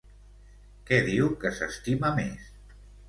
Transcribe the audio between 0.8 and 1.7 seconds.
Què diu que